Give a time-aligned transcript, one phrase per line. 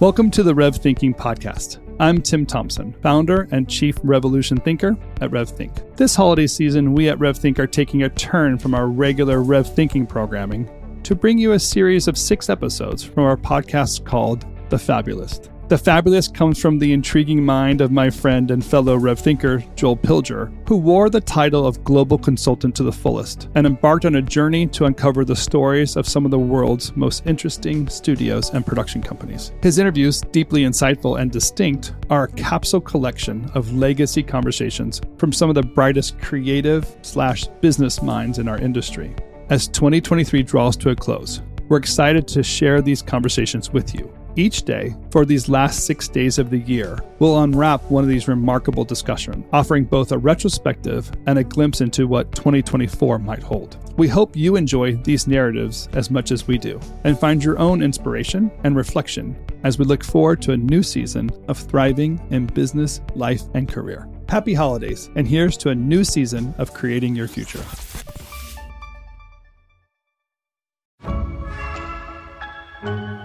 [0.00, 1.78] Welcome to the Rev Thinking Podcast.
[2.00, 5.94] I'm Tim Thompson, founder and chief revolution thinker at RevThink.
[5.98, 10.06] This holiday season, we at RevThink are taking a turn from our regular Rev Thinking
[10.06, 10.70] programming
[11.02, 15.50] to bring you a series of six episodes from our podcast called The Fabulist.
[15.70, 19.96] The Fabulist comes from the intriguing mind of my friend and fellow Rev thinker, Joel
[19.96, 24.20] Pilger, who wore the title of global consultant to the fullest and embarked on a
[24.20, 29.00] journey to uncover the stories of some of the world's most interesting studios and production
[29.00, 29.52] companies.
[29.62, 35.50] His interviews, deeply insightful and distinct, are a capsule collection of legacy conversations from some
[35.50, 39.14] of the brightest creative slash business minds in our industry.
[39.50, 44.12] As 2023 draws to a close, we're excited to share these conversations with you.
[44.36, 48.28] Each day, for these last six days of the year, we'll unwrap one of these
[48.28, 53.76] remarkable discussions, offering both a retrospective and a glimpse into what 2024 might hold.
[53.98, 57.82] We hope you enjoy these narratives as much as we do, and find your own
[57.82, 63.00] inspiration and reflection as we look forward to a new season of thriving in business,
[63.16, 64.08] life, and career.
[64.28, 67.64] Happy holidays, and here's to a new season of creating your future.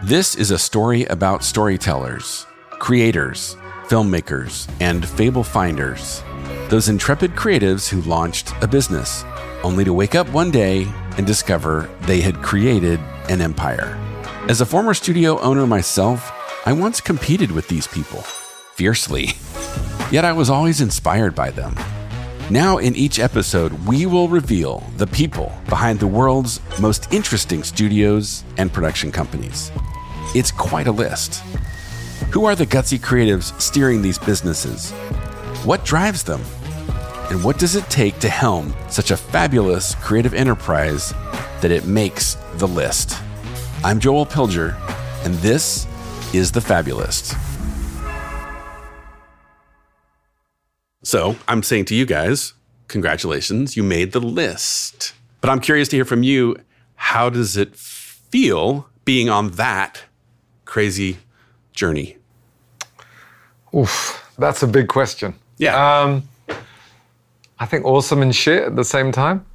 [0.05, 6.21] This is a story about storytellers, creators, filmmakers, and fable finders.
[6.69, 9.25] Those intrepid creatives who launched a business,
[9.63, 10.85] only to wake up one day
[11.17, 13.97] and discover they had created an empire.
[14.47, 16.31] As a former studio owner myself,
[16.67, 18.21] I once competed with these people
[18.75, 19.29] fiercely.
[20.11, 21.73] Yet I was always inspired by them.
[22.51, 28.43] Now, in each episode, we will reveal the people behind the world's most interesting studios
[28.57, 29.71] and production companies.
[30.35, 31.35] It's quite a list.
[32.33, 34.91] Who are the gutsy creatives steering these businesses?
[35.63, 36.41] What drives them?
[37.31, 41.13] And what does it take to helm such a fabulous creative enterprise
[41.61, 43.17] that it makes the list?
[43.81, 44.75] I'm Joel Pilger,
[45.23, 45.87] and this
[46.33, 47.33] is The Fabulist.
[51.01, 52.55] So I'm saying to you guys,
[52.89, 55.13] congratulations, you made the list.
[55.39, 56.57] But I'm curious to hear from you
[56.95, 60.01] how does it feel being on that
[60.75, 61.17] crazy
[61.71, 62.17] journey?
[63.73, 65.33] Oof, that's a big question.
[65.57, 65.71] Yeah.
[65.73, 66.27] Um,
[67.57, 69.45] I think awesome and shit at the same time.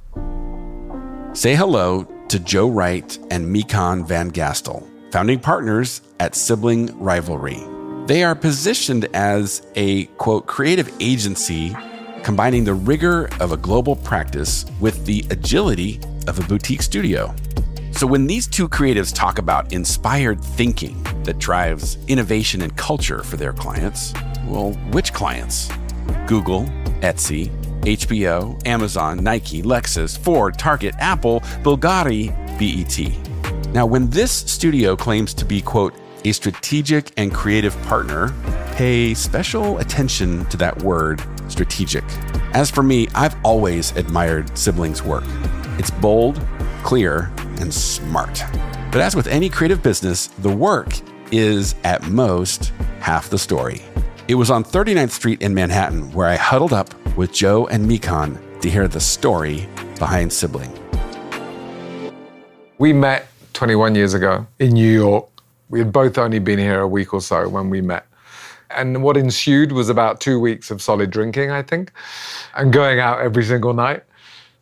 [1.33, 7.59] Say hello to Joe Wright and Mikon Van Gastel, founding partners at Sibling Rivalry.
[8.07, 11.75] They are positioned as a quote creative agency
[12.23, 17.31] combining the rigor of a global practice with the agility of a boutique studio.
[18.01, 23.37] So, when these two creatives talk about inspired thinking that drives innovation and culture for
[23.37, 24.11] their clients,
[24.47, 25.69] well, which clients?
[26.25, 26.63] Google,
[27.01, 27.51] Etsy,
[27.81, 33.71] HBO, Amazon, Nike, Lexus, Ford, Target, Apple, Bulgari, BET.
[33.71, 35.93] Now, when this studio claims to be, quote,
[36.25, 38.33] a strategic and creative partner,
[38.71, 42.03] pay special attention to that word, strategic.
[42.55, 45.25] As for me, I've always admired Siblings' work.
[45.77, 46.41] It's bold,
[46.81, 48.43] clear, and smart.
[48.91, 50.99] But as with any creative business, the work
[51.31, 53.81] is at most half the story.
[54.27, 58.39] It was on 39th Street in Manhattan where I huddled up with Joe and Mikon
[58.61, 59.67] to hear the story
[59.97, 60.71] behind Sibling.
[62.77, 65.27] We met 21 years ago in New York.
[65.69, 68.05] We had both only been here a week or so when we met.
[68.69, 71.91] And what ensued was about two weeks of solid drinking, I think,
[72.55, 74.03] and going out every single night.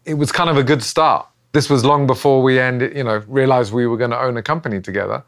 [0.05, 1.27] It was kind of a good start.
[1.51, 4.43] This was long before we ended, you know, realized we were going to own a
[4.43, 5.23] company together.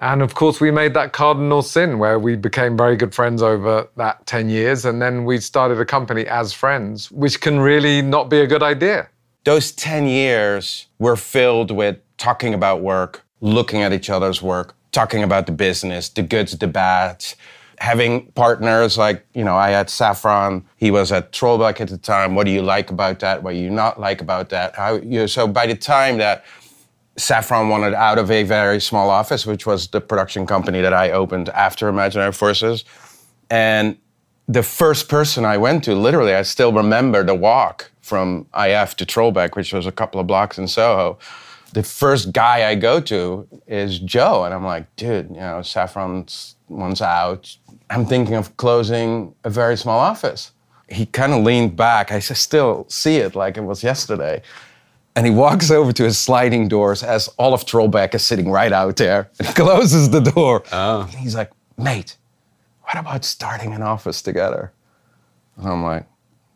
[0.00, 3.88] And of course, we made that cardinal sin where we became very good friends over
[3.96, 4.84] that 10 years.
[4.84, 8.62] And then we started a company as friends, which can really not be a good
[8.62, 9.08] idea.
[9.44, 15.22] Those 10 years were filled with talking about work, looking at each other's work, talking
[15.22, 17.36] about the business, the goods, the bads,
[17.80, 22.34] having partners like, you know, I had Saffron, he was at Trollback at the time.
[22.34, 23.42] What do you like about that?
[23.42, 24.74] What do you not like about that?
[24.74, 26.44] How, you know, so by the time that
[27.16, 31.10] Saffron wanted out of a very small office, which was the production company that I
[31.10, 32.84] opened after Imaginary Forces,
[33.50, 33.96] and
[34.46, 39.06] the first person I went to, literally, I still remember the walk from IF to
[39.06, 41.18] Trollback, which was a couple of blocks in Soho.
[41.72, 46.56] The first guy I go to is Joe, and I'm like, dude, you know, Saffron's
[46.68, 47.56] one's out.
[47.90, 50.52] I'm thinking of closing a very small office.
[50.88, 52.10] He kind of leaned back.
[52.10, 54.42] I still see it like it was yesterday.
[55.14, 58.96] And he walks over to his sliding doors as Olaf Trollback is sitting right out
[58.96, 60.62] there and closes the door.
[60.72, 61.02] Oh.
[61.02, 62.16] And he's like, mate,
[62.82, 64.72] what about starting an office together?
[65.56, 66.06] And I'm like,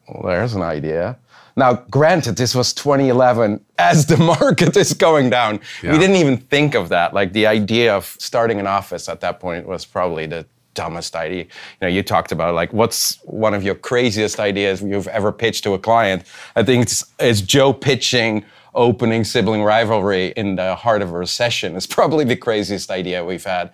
[0.08, 1.18] well, there's an idea.
[1.56, 5.60] Now, granted, this was 2011 as the market is going down.
[5.82, 5.92] Yeah.
[5.92, 7.12] We didn't even think of that.
[7.12, 11.44] Like the idea of starting an office at that point was probably the dumbest idea.
[11.44, 11.48] You
[11.82, 15.74] know, you talked about like what's one of your craziest ideas you've ever pitched to
[15.74, 16.24] a client.
[16.56, 18.44] I think it's, it's Joe pitching
[18.74, 21.76] opening sibling rivalry in the heart of a recession.
[21.76, 23.72] It's probably the craziest idea we've had.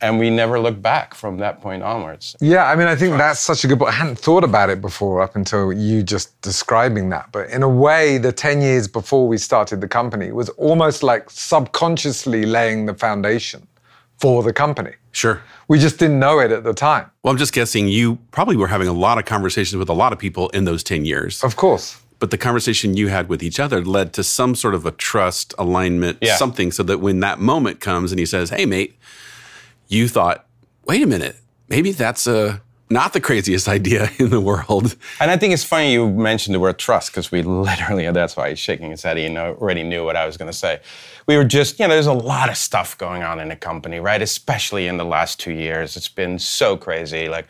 [0.00, 2.36] And we never looked back from that point onwards.
[2.40, 3.90] Yeah, I mean, I think that's such a good point.
[3.90, 7.32] I hadn't thought about it before up until you just describing that.
[7.32, 11.28] But in a way, the 10 years before we started the company was almost like
[11.30, 13.66] subconsciously laying the foundation
[14.18, 14.92] for the company.
[15.12, 15.42] Sure.
[15.68, 17.10] We just didn't know it at the time.
[17.22, 20.12] Well, I'm just guessing you probably were having a lot of conversations with a lot
[20.12, 21.42] of people in those 10 years.
[21.42, 22.00] Of course.
[22.20, 25.54] But the conversation you had with each other led to some sort of a trust
[25.58, 26.36] alignment, Yeah.
[26.36, 28.96] something so that when that moment comes and he says, Hey, mate,
[29.88, 30.46] you thought,
[30.84, 31.36] wait a minute,
[31.68, 34.96] maybe that's a, not the craziest idea in the world.
[35.20, 38.50] And I think it's funny you mentioned the word trust because we literally, that's why
[38.50, 39.16] he's shaking his head.
[39.16, 40.80] He already knew what I was going to say.
[41.26, 44.00] We were just, you know, there's a lot of stuff going on in the company,
[44.00, 44.22] right?
[44.22, 45.96] Especially in the last two years.
[45.96, 47.28] It's been so crazy.
[47.28, 47.46] Like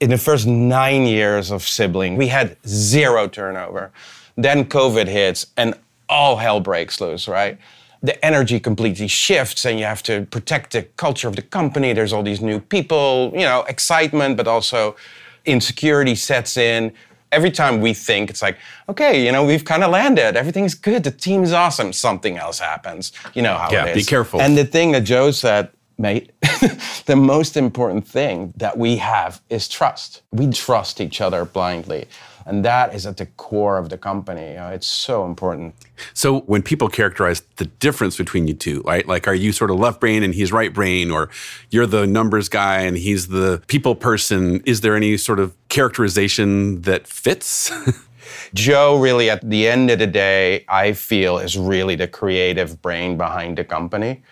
[0.00, 3.90] in the first nine years of sibling, we had zero turnover.
[4.36, 5.74] Then COVID hits and
[6.08, 7.58] all hell breaks loose, right?
[8.02, 11.92] The energy completely shifts and you have to protect the culture of the company.
[11.92, 14.96] There's all these new people, you know, excitement, but also
[15.44, 16.92] insecurity sets in.
[17.30, 18.56] Every time we think it's like,
[18.88, 20.36] okay, you know, we've kind of landed.
[20.36, 21.04] Everything's good.
[21.04, 21.92] The team's awesome.
[21.92, 23.12] Something else happens.
[23.34, 24.40] You know how Yeah, it be careful.
[24.40, 26.32] And the thing that Joe said, mate,
[27.06, 30.22] the most important thing that we have is trust.
[30.32, 32.06] We trust each other blindly.
[32.48, 34.48] And that is at the core of the company.
[34.48, 35.74] You know, it's so important.
[36.14, 39.06] So when people characterize the difference between you two, right?
[39.06, 41.28] Like, are you sort of left brain and he's right brain, or
[41.70, 44.62] you're the numbers guy and he's the people person?
[44.64, 47.70] Is there any sort of characterization that fits?
[48.54, 53.16] Joe, really, at the end of the day, I feel is really the creative brain
[53.16, 54.22] behind the company.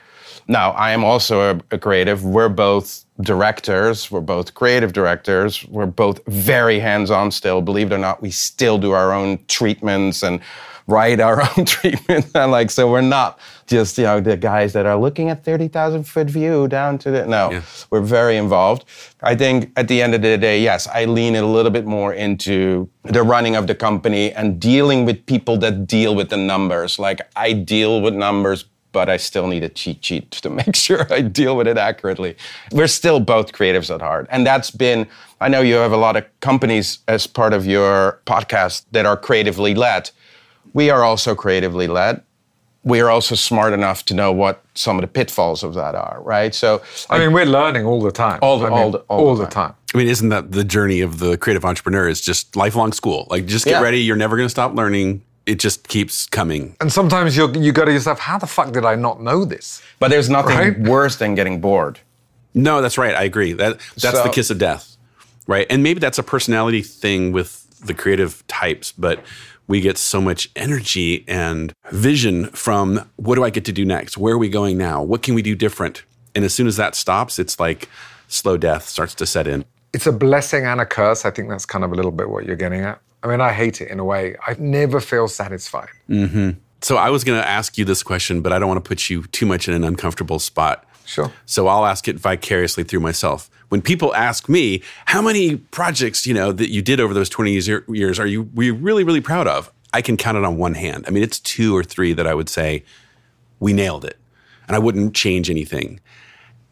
[0.48, 2.24] Now, I am also a, a creative.
[2.24, 4.10] We're both directors.
[4.10, 5.64] We're both creative directors.
[5.66, 7.62] We're both very hands on still.
[7.62, 10.40] Believe it or not, we still do our own treatments and
[10.88, 12.30] write our own treatments.
[12.34, 16.04] And like, so we're not just, you know, the guys that are looking at 30,000
[16.04, 17.62] foot view down to the, no, Yeah.
[17.90, 18.84] we're very involved.
[19.22, 22.12] I think at the end of the day, yes, I lean a little bit more
[22.14, 26.98] into the running of the company and dealing with people that deal with the numbers.
[26.98, 28.66] Like I deal with numbers,
[28.96, 32.34] but I still need a cheat sheet to make sure I deal with it accurately.
[32.72, 34.26] We're still both creatives at heart.
[34.30, 35.06] And that's been,
[35.38, 39.18] I know you have a lot of companies as part of your podcast that are
[39.18, 40.08] creatively led.
[40.72, 42.22] We are also creatively led.
[42.84, 46.22] We are also smart enough to know what some of the pitfalls of that are,
[46.22, 46.54] right?
[46.54, 48.38] So, I mean, we're learning all the time.
[48.40, 49.70] All the- I mean, all the- all the the time.
[49.72, 49.76] time.
[49.94, 52.08] I mean, isn't that the journey of the creative entrepreneur?
[52.08, 53.26] Is just lifelong school.
[53.28, 53.82] Like, just get Yeah.
[53.82, 53.98] ready.
[54.00, 55.20] You're never going to stop learning.
[55.46, 56.74] It just keeps coming.
[56.80, 59.80] And sometimes you you go to yourself, how the fuck did I not know this?
[60.00, 60.78] but there's nothing Right?
[60.80, 62.00] worse than getting bored.
[62.54, 63.14] No, that's right.
[63.14, 63.52] I agree.
[63.52, 64.96] That that's So- the kiss of death,
[65.46, 65.66] right?
[65.70, 69.22] And maybe that's a personality thing with the creative types, but
[69.68, 74.16] we get so much energy and vision from what do I get to do next?
[74.18, 75.02] Where are we going now?
[75.02, 76.02] What can we do different?
[76.34, 77.88] And as soon as that stops, it's like
[78.28, 79.64] slow death starts to set in.
[79.92, 81.24] It's a blessing and a curse.
[81.24, 83.00] I think that's kind of a little bit what you're getting at.
[83.22, 84.36] I mean, I hate it in a way.
[84.46, 85.88] I never feel satisfied.
[86.08, 86.50] Mm-hmm.
[86.82, 89.10] So I was going to ask you this question, but I don't want to put
[89.10, 90.84] you too much in an uncomfortable spot.
[91.04, 91.32] Sure.
[91.46, 93.48] So I'll ask it vicariously through myself.
[93.68, 97.52] When people ask me, how many projects, you know, that you did over those 20
[97.52, 99.72] years, years are you were you really, really proud of?
[99.92, 101.04] I can count it on one hand.
[101.08, 102.84] I mean, it's two or three that I would say
[103.60, 104.18] we nailed it.
[104.68, 106.00] And I wouldn't change anything.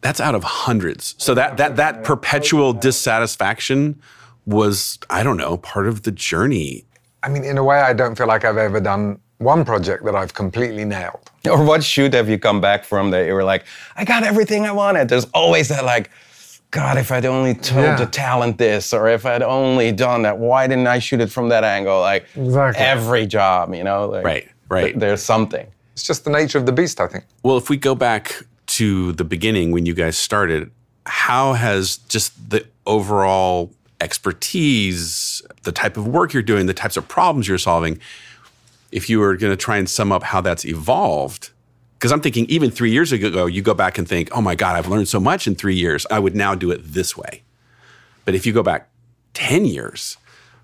[0.01, 1.15] That's out of hundreds.
[1.19, 4.01] So that that that perpetual dissatisfaction
[4.47, 6.85] was, I don't know, part of the journey.
[7.23, 10.15] I mean, in a way, I don't feel like I've ever done one project that
[10.15, 11.31] I've completely nailed.
[11.49, 13.65] Or what shoot have you come back from that you were like,
[13.97, 15.09] I got everything I wanted?
[15.09, 16.11] There's always that like,
[16.71, 17.97] God, if I'd only told Yeah.
[17.97, 21.49] the talent this, or if I'd only done that, why didn't I shoot it from
[21.51, 22.01] that angle?
[22.01, 22.83] Like Exactly.
[22.85, 24.07] every job, you know?
[24.09, 24.85] Like, Right, right.
[24.87, 25.67] th- there's something.
[25.93, 27.25] It's just the nature of the beast, I think.
[27.43, 30.71] Well, if we go back to the beginning when you guys started,
[31.07, 33.71] how has just the overall
[34.01, 37.99] expertise, the type of work you're doing, the types of problems you're solving,
[38.93, 41.51] if you were going to try and sum up how that's evolved,
[41.99, 44.77] because I'm thinking even three years ago, you go back and think, oh my God,
[44.77, 46.07] I've learned so much in three years.
[46.11, 47.43] I would now do it this way.
[48.25, 48.89] But if you go back
[49.35, 50.17] 10 years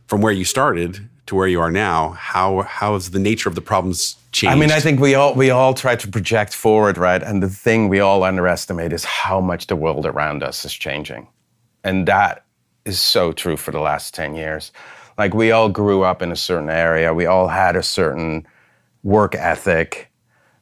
[0.06, 3.54] from where you started to where you are now, how, how has the nature of
[3.54, 4.52] the problems changed?
[4.52, 7.22] I mean, I think we all we all try to project forward, right?
[7.22, 11.28] And the thing we all underestimate is how much the world around us is changing,
[11.84, 12.44] and that
[12.90, 14.72] is so true for the last ten years.
[15.16, 18.46] Like we all grew up in a certain area, we all had a certain
[19.02, 20.10] work ethic.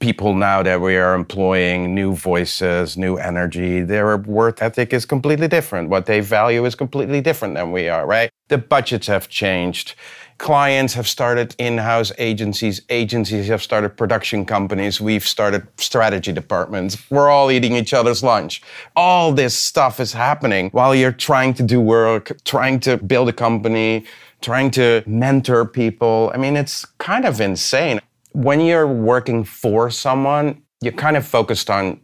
[0.01, 5.49] People now that we are employing new voices, new energy, their work ethic is completely
[5.49, 5.89] different.
[5.89, 8.31] What they value is completely different than we are, right?
[8.47, 9.97] The budgets have changed.
[10.39, 12.81] Clients have started in house agencies.
[12.89, 15.01] Agencies have started production companies.
[15.01, 17.11] We've started strategy departments.
[17.11, 18.63] We're all eating each other's lunch.
[18.95, 23.33] All this stuff is happening while you're trying to do work, trying to build a
[23.33, 24.07] company,
[24.41, 26.31] trying to mentor people.
[26.33, 28.01] I mean, it's kind of insane
[28.33, 32.01] when you're working for someone, you're kind of focused on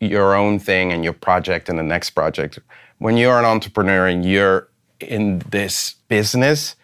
[0.00, 2.58] your own thing and your project and the next project.
[2.98, 4.68] When you're an entrepreneur and you're
[5.00, 6.76] in this business,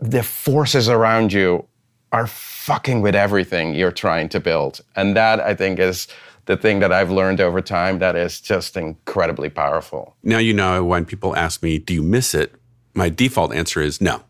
[0.00, 1.66] the forces around you
[2.12, 4.80] are fucking with everything you're trying to build.
[4.96, 6.08] And that I think is
[6.46, 10.16] the thing that I've learned over time that is just incredibly powerful.
[10.22, 12.54] Now you know when people ask me, "Do you miss it?"
[12.94, 14.22] My default answer is no.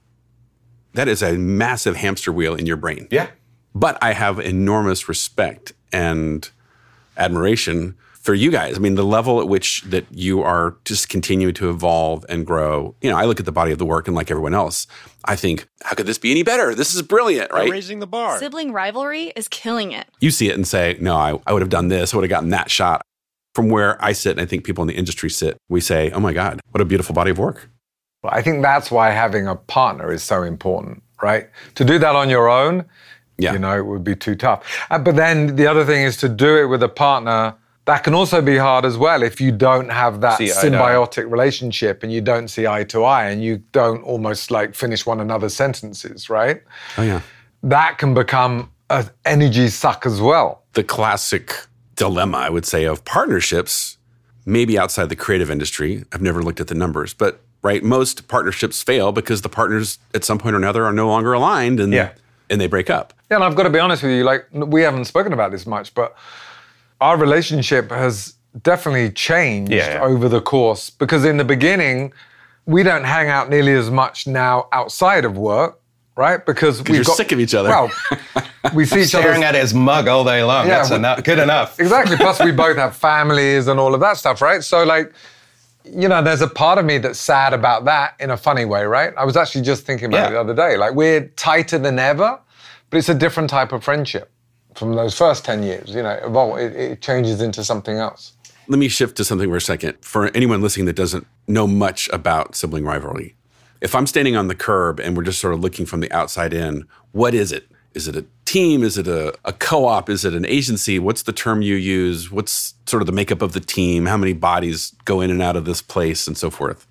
[0.95, 3.07] That is a massive hamster wheel in your brain.
[3.11, 3.29] Yeah.
[3.75, 6.51] But I have enormous respect and
[7.17, 7.95] admiration
[8.29, 8.77] for you guys.
[8.77, 12.95] I mean, the level at which that you are just continuing to evolve and grow.
[13.01, 14.87] You know, I look at the body of the work and like everyone else,
[15.25, 16.75] I think, how could this be any better?
[16.75, 17.71] This is brilliant, right?
[17.71, 18.39] raising the bar.
[18.39, 20.09] Sibling rivalry is killing it.
[20.21, 22.29] You see it and say, no, I, I would have done this, I would have
[22.29, 23.01] gotten that shot.
[23.55, 26.21] From where I sit, and I think people in the industry sit, we say, oh
[26.21, 27.71] my God, what a beautiful body of work.
[28.23, 31.49] Well, I think that's why having a partner is so important, right?
[31.77, 32.85] To do that on your own,
[33.39, 33.55] Yeah.
[33.55, 34.67] you know, it would be too tough.
[34.91, 37.55] Uh, but then the other thing is to do it with a partner.
[37.89, 40.59] That can also be hard as well if you don't have that See eye to
[40.59, 40.63] eye.
[40.71, 45.07] symbiotic relationship and you don't see eye to eye and you don't almost like finish
[45.07, 46.63] one another's sentences, right?
[46.99, 47.23] Oh, yeah.
[47.63, 50.63] That can become an energy suck as well.
[50.75, 51.55] the classic
[51.97, 53.97] dilemma, I would say, of partnerships,
[54.45, 56.05] maybe outside the creative industry.
[56.13, 60.25] I've never looked at the numbers, but right, most partnerships fail because the partners at
[60.25, 62.11] some point or another are no longer aligned and Yeah.
[62.51, 63.15] and they break up.
[63.31, 65.67] Yeah, and I've got to be honest with you, like we haven't spoken about this
[65.67, 66.15] much, but
[67.01, 70.03] our relationship has definitely changed Yeah, yeah.
[70.03, 72.13] over the course because in the beginning,
[72.67, 75.81] we don't hang out nearly as much now outside of work,
[76.17, 76.45] right?
[76.45, 77.69] Because we've you're sick of each other.
[77.69, 77.91] Well,
[78.75, 79.23] we see each other.
[79.23, 80.67] Staring at his mug all day long.
[80.67, 81.23] Yeah, That's we- enough.
[81.25, 81.79] Good enough.
[81.81, 82.17] Exactly.
[82.17, 84.63] Plus, we both have families and all of that stuff, right?
[84.65, 85.13] So, like,
[85.85, 88.85] you know, there's a part of me that's sad about that in a funny way,
[88.85, 89.15] right?
[89.17, 90.29] I was actually just thinking about Yeah.
[90.29, 90.77] it the other day.
[90.77, 92.39] Like, we're tighter than ever,
[92.91, 94.31] but it's a different type of friendship
[94.75, 95.95] from those first 10 years.
[95.95, 98.33] You know, evolve, it, it changes into something else.
[98.69, 99.97] Let me shift to something for a second.
[100.03, 103.35] For anyone listening that doesn't know much about sibling rivalry,
[103.81, 106.53] if I'm standing on the curb and we're just sort of looking from the outside
[106.53, 107.71] in, what is it?
[107.95, 108.83] Is it a team?
[108.83, 110.11] Is it a, a co op?
[110.11, 110.99] Is it an agency?
[110.99, 112.31] What's the term you use?
[112.31, 114.07] What's sort of the makeup of the team?
[114.07, 116.87] How many bodies go in and out of this place and so forth?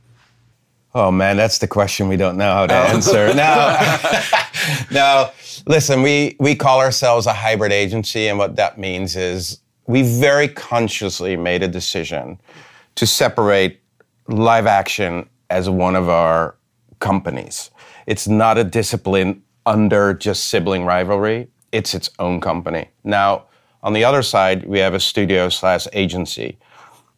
[0.97, 2.95] Oh man, that's the question we don't know how to oh.
[2.95, 3.31] answer.
[3.35, 5.29] No, no.
[5.67, 10.47] Listen, we we call ourselves a hybrid agency, and what that means is we very
[10.47, 12.41] consciously made a decision
[12.95, 13.79] to separate
[14.27, 16.55] live action as one of our
[16.97, 17.69] companies.
[18.07, 21.47] It's not a discipline under just sibling rivalry.
[21.71, 22.89] It's its own company.
[23.03, 23.43] Now,
[23.83, 26.57] on the other side, we have a studio slash agency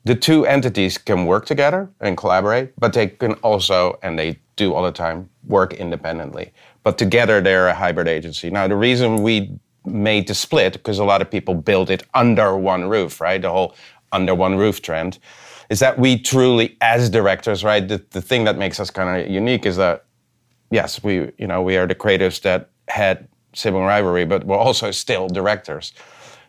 [0.10, 4.74] the two entities can work together and collaborate, but they can also, and they do
[4.74, 6.52] all the time, work independently.
[6.82, 8.50] But together, they're a hybrid agency.
[8.50, 12.58] Now, the reason we made the split, because a lot of people build it under
[12.58, 13.40] one roof, right?
[13.40, 13.76] The whole
[14.12, 15.20] under one roof trend,
[15.70, 17.88] is that we truly, as directors, right?
[17.88, 20.06] The, the thing that makes us kind of unique is that,
[20.72, 24.90] yes, we, you know, we are the creatives that had sibling rivalry, but we're also
[24.90, 25.94] still directors.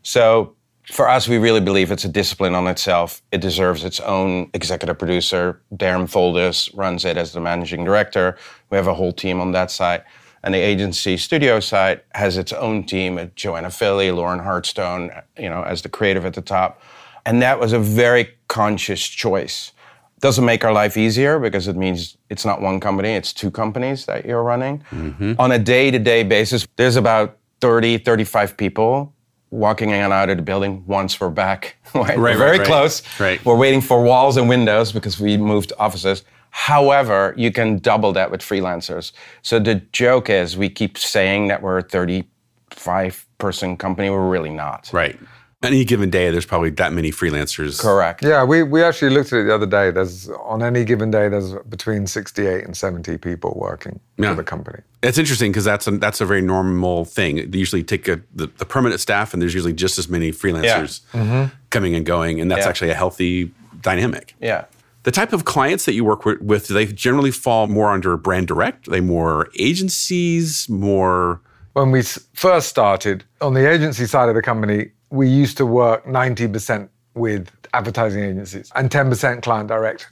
[0.02, 3.22] So for us, we really believe it's a discipline on itself.
[3.32, 5.60] It deserves its own executive producer.
[5.74, 8.36] Darren Foldis runs it as the managing director.
[8.70, 10.02] We have a whole team on that side.
[10.42, 15.62] And the agency studio side has its own team Joanna Philly, Lauren Hartstone, you know,
[15.62, 16.80] as the creative at the top.
[17.26, 19.72] And that was a very conscious choice.
[20.20, 24.06] Doesn't make our life easier because it means it's not one company, it's two companies
[24.06, 24.82] that you're running.
[24.90, 25.34] Mm-hmm.
[25.38, 29.14] On a day to day basis, there's about 30, 35 people
[29.50, 31.76] walking in and out of the building once we're back.
[31.92, 32.66] Right, We're very right.
[32.66, 33.02] close.
[33.18, 33.44] Right.
[33.44, 36.22] We're waiting for walls and windows because we moved offices.
[36.50, 39.10] However, you can double that with freelancers.
[39.42, 44.08] So the joke is we keep saying that we're a 35 person company.
[44.08, 44.88] We're really not.
[44.92, 45.18] Right.
[45.62, 47.78] Any given day, there's probably that many freelancers.
[47.80, 48.22] Correct.
[48.24, 49.90] Yeah, we, we actually looked at it the other day.
[49.90, 54.30] There's on any given day, there's between 68 and 70 people working Yeah.
[54.30, 54.80] for the company.
[55.02, 57.50] It's interesting because that's a, that's a very normal thing.
[57.50, 61.02] They usually take a, the, the permanent staff, and there's usually just as many freelancers
[61.12, 61.54] mm-hmm.
[61.68, 62.68] coming and going, and that's Yeah.
[62.68, 63.52] actually a healthy
[63.82, 64.34] dynamic.
[64.40, 64.64] Yeah.
[65.02, 68.46] The type of clients that you work with, do they generally fall more under brand
[68.48, 68.88] direct?
[68.88, 71.42] Are they more agencies, more?
[71.74, 76.06] When we first started on the agency side of the company, we used to work
[76.06, 80.08] 90% with advertising agencies and 10% client direct.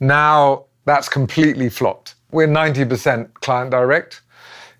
[0.00, 2.14] Now that's completely flopped.
[2.30, 4.22] We're 90% client direct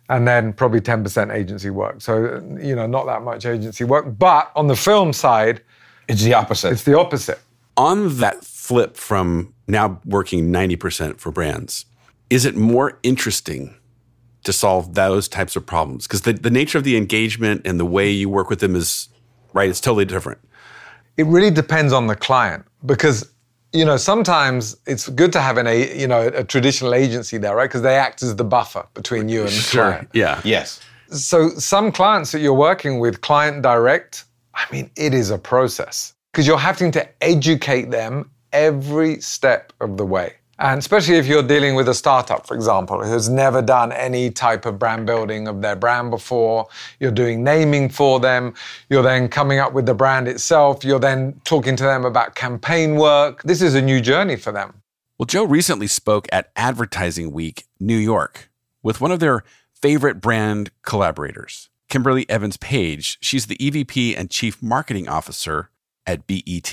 [0.09, 2.01] and then probably 10% agency work.
[2.01, 4.19] So, you know, not that much agency work.
[4.19, 5.63] But on the film side,
[6.09, 6.73] it's the opposite.
[6.73, 7.41] It's the opposite.
[7.77, 11.87] On that flip from now working 90% for brands,
[12.29, 13.75] is it more interesting
[14.45, 16.07] to solve those types of problems?
[16.07, 19.09] Because the, the nature of the engagement and the way you work with them is,
[19.53, 20.41] right, it's totally different.
[21.17, 23.33] It really depends on the client because
[23.73, 27.57] you know, sometimes it's good to have an a you know a traditional agency there,
[27.57, 27.69] right?
[27.69, 29.83] Because they act as the buffer between you and the sure.
[29.85, 30.09] client.
[30.13, 30.41] Yeah.
[30.45, 30.81] Yes.
[31.11, 36.15] So some clients that you're working with, client direct, I mean, it is a process
[36.33, 40.35] because you're having to educate them every step of the way.
[40.63, 44.65] And especially if you're dealing with a startup, for example, who's never done any type
[44.65, 46.69] of brand building of their brand before,
[47.01, 48.55] you're doing naming for them,
[48.89, 52.95] you're then coming up with the brand itself, you're then talking to them about campaign
[52.95, 53.43] work.
[53.43, 54.73] This is a new journey for them.
[55.19, 58.49] Well, Joe recently spoke at Advertising Week, New York,
[58.85, 59.43] with one of their
[59.75, 63.19] favorite brand collaborators, Kimberly Evans Paige.
[63.21, 65.71] She's the EVP and Chief Marketing Officer
[66.07, 66.73] at BET.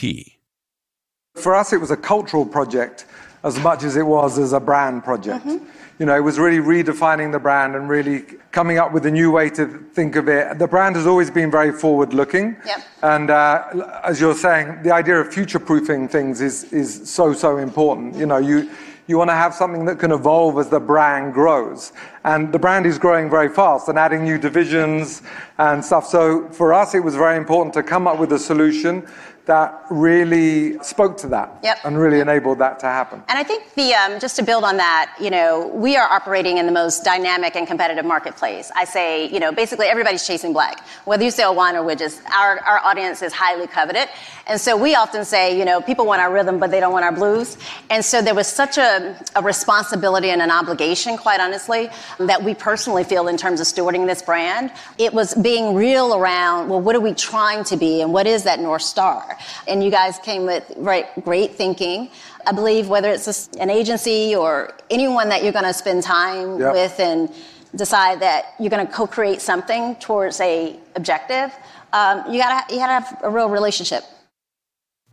[1.33, 3.07] For us, it was a cultural project
[3.43, 5.45] as much as it was as a brand project.
[5.45, 5.65] Mm-hmm.
[5.99, 9.31] You know, it was really redefining the brand and really coming up with a new
[9.31, 10.57] way to think of it.
[10.57, 12.55] The brand has always been very forward looking.
[12.65, 12.79] Yep.
[13.01, 17.57] And uh, as you're saying, the idea of future proofing things is, is so, so
[17.57, 18.15] important.
[18.15, 18.69] You know, you,
[19.07, 21.91] you want to have something that can evolve as the brand grows.
[22.23, 25.21] And the brand is growing very fast and adding new divisions
[25.57, 26.05] and stuff.
[26.05, 29.05] So for us, it was very important to come up with a solution
[29.49, 31.79] that really spoke to that yep.
[31.83, 33.21] and really enabled that to happen.
[33.27, 36.59] And I think the um, just to build on that, you know, we are operating
[36.59, 38.71] in the most dynamic and competitive marketplace.
[38.75, 40.85] I say, you know, basically everybody's chasing black.
[41.05, 44.07] Whether you sell wine or widgets, our, our audience is highly coveted.
[44.45, 47.05] And so we often say, you know, people want our rhythm, but they don't want
[47.05, 47.57] our blues.
[47.89, 52.53] And so there was such a, a responsibility and an obligation, quite honestly, that we
[52.53, 54.71] personally feel in terms of stewarding this brand.
[54.99, 58.43] It was being real around, well, what are we trying to be and what is
[58.43, 59.37] that North Star?
[59.67, 62.09] And you guys came with right, great thinking.
[62.45, 66.59] I believe whether it's a, an agency or anyone that you're going to spend time
[66.59, 66.73] yep.
[66.73, 67.33] with and
[67.75, 71.53] decide that you're going to co-create something towards a objective,
[71.93, 74.03] um, you gotta you gotta have a real relationship.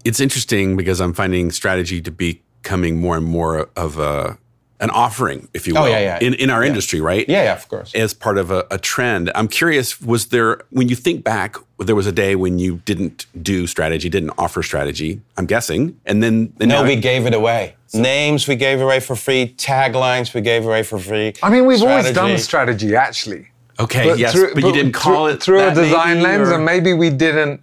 [0.04, 4.38] It's interesting because I'm finding strategy to be becoming more and more of a
[4.80, 6.18] an offering, if you oh, will, oh, yeah, yeah.
[6.20, 6.68] in, in our yeah.
[6.68, 7.26] industry, right?
[7.28, 7.94] Yeah, yeah, of course.
[7.94, 9.30] As part of a, a, trend.
[9.34, 13.26] I'm curious, was there, when you think back, there was a day when you didn't
[13.42, 15.98] do strategy, didn't offer strategy, I'm guessing.
[16.04, 16.52] And then.
[16.60, 17.76] And no, we gave it away.
[17.94, 21.32] Names we gave away for free, taglines we gave away for free.
[21.42, 22.18] I mean, we've strategy.
[22.18, 23.48] always done strategy, actually.
[23.78, 26.48] Okay, but yes, through, but, but, you didn't call through, it through a design lens,
[26.48, 26.54] or?
[26.54, 27.60] and maybe we didn't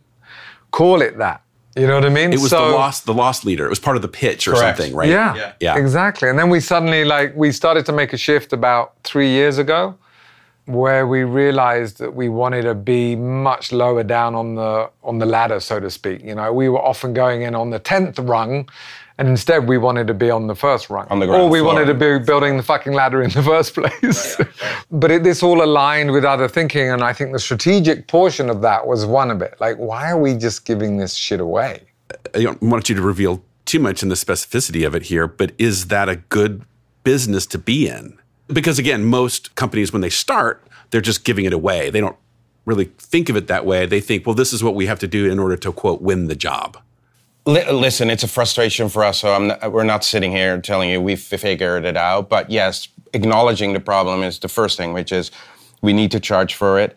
[0.71, 1.42] call it that.
[1.75, 2.31] You know what I mean?
[2.31, 3.65] It was so, the lost the loss leader.
[3.65, 4.77] It was part of the pitch or correct.
[4.77, 5.09] something, right?
[5.09, 6.29] Yeah, yeah, yeah, exactly.
[6.29, 9.97] And then we suddenly like we started to make a shift about three years ago,
[10.65, 15.25] where we realized that we wanted to be much lower down on the on the
[15.25, 16.23] ladder, so to speak.
[16.23, 18.69] You know, we were often going in on the tenth rung,
[19.17, 21.07] and instead, we wanted to be on the first rung.
[21.07, 21.73] The Or we floor.
[21.73, 24.37] wanted to be building the fucking ladder in the first place.
[24.91, 26.89] but it, this all aligned with other thinking.
[26.89, 29.55] And I think the strategic portion of that was one of it.
[29.59, 31.83] Like, why are we just giving this shit away?
[32.11, 35.27] Uh, I don't want you to reveal too much in the specificity of it here,
[35.27, 36.63] but is that a good
[37.03, 38.17] business to be in?
[38.47, 41.89] Because again, most companies, when they start, they're just giving it away.
[41.89, 42.17] They don't
[42.65, 43.85] really think of it that way.
[43.85, 46.27] They think, well, this is what we have to do in order to, quote, win
[46.27, 46.77] the job.
[47.45, 49.19] Listen, it's a frustration for us.
[49.19, 52.29] So not, we're not sitting here telling you we've figured it out.
[52.29, 55.29] But yes, acknowledging the problem is the first thing, which is
[55.81, 56.95] we need to charge for it.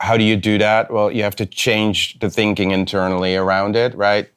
[0.00, 0.90] How do you do that?
[0.90, 4.30] Well, you have to change the thinking internally around it, right?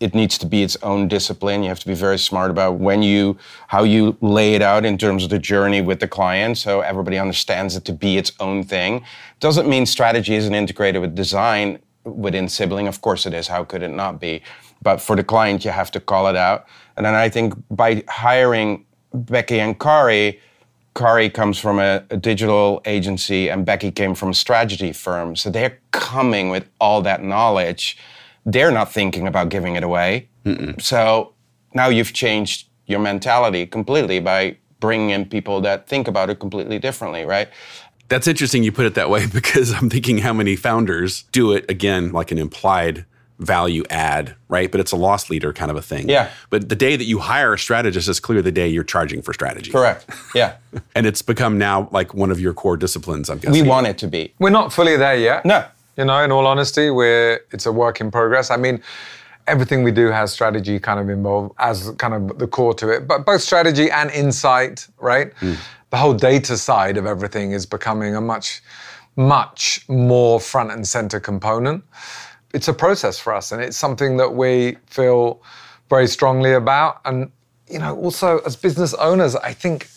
[0.00, 1.62] It needs to be its own discipline.
[1.62, 3.36] You have to be very smart about when you,
[3.68, 7.18] how you lay it out in terms of the journey with the client, so everybody
[7.18, 9.04] understands it to be its own thing.
[9.38, 12.88] Doesn't mean strategy isn't integrated with design within sibling.
[12.88, 13.46] Of course it is.
[13.46, 14.42] How could it not be?
[14.82, 16.66] But for the client, you have to call it out.
[16.96, 20.40] And then I think by hiring Becky and Kari,
[20.94, 25.36] Kari comes from a, a, digital agency and Becky came from a strategy firm.
[25.36, 27.96] So they're coming with all that knowledge.
[28.44, 30.28] They're not thinking about giving it away.
[30.44, 30.80] Mm-mm.
[30.82, 31.32] So
[31.72, 36.78] now you've changed your mentality completely by bringing in people that think about it completely
[36.78, 37.48] differently, right?
[38.08, 41.64] That's interesting you put it that way because I'm thinking how many founders do it
[41.70, 43.06] again like an implied
[43.42, 44.70] value add, right?
[44.70, 46.08] But it's a loss leader kind of a thing.
[46.08, 46.30] Yeah.
[46.50, 49.32] But the day that you hire a strategist is clear the day you're charging for
[49.32, 49.70] strategy.
[49.70, 50.08] Correct.
[50.34, 50.56] Yeah.
[50.94, 53.62] And it's become now like one of your core disciplines, I'm guessing.
[53.62, 54.32] we want it to be.
[54.38, 55.44] We're not fully there yet.
[55.44, 55.64] No.
[55.98, 58.50] You know, in all honesty, we're it's a work in progress.
[58.50, 58.82] I mean,
[59.46, 63.06] everything we do has strategy kind of involved as kind of the core to it,
[63.06, 65.32] but both strategy and insight, right?
[65.40, 65.54] Hmm.
[65.90, 68.62] The whole data side of everything is becoming a much,
[69.16, 71.84] much more front and center component.
[72.52, 75.42] It's a process for us, and it's something that we feel
[75.88, 77.00] very strongly about.
[77.04, 77.30] And
[77.68, 79.88] you know, also as business owners, I think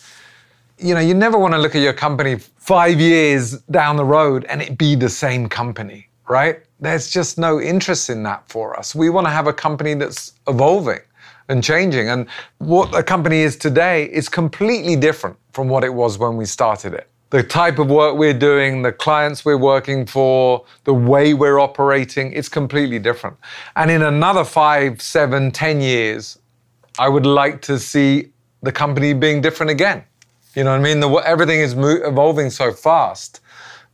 [0.78, 4.44] you know, you never want to look at your company five years down the road
[4.48, 6.60] and it be the same company, right?
[6.80, 8.94] There's just no interest in that for us.
[8.94, 11.00] We want to have a company that's evolving
[11.48, 12.08] and changing.
[12.08, 12.26] And
[12.58, 16.92] what a company is today is completely different from what it was when we started
[16.92, 17.08] it.
[17.30, 22.32] The type of work we're doing, the clients we're working for, the way we're operating,
[22.32, 23.36] it's completely different.
[23.74, 26.38] And in another five, seven, ten years,
[26.98, 28.30] I would like to see
[28.62, 30.04] the company being different again.
[30.54, 31.00] You know what I mean?
[31.00, 33.40] The, everything is mo- evolving so fast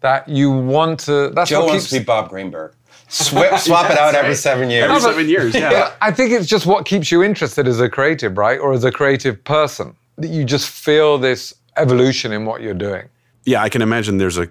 [0.01, 1.31] that you want to.
[1.31, 2.75] That's Joe what wants to be Bob Greenberg.
[3.09, 4.85] Swap, swap it out every seven years.
[4.85, 5.71] Every seven years, yeah.
[5.71, 8.59] Yeah, I think it's just what keeps you interested as a creative, right?
[8.59, 9.95] Or as a creative person.
[10.19, 13.09] That you just feel this evolution in what you're doing.
[13.45, 14.49] Yeah, I can imagine there's a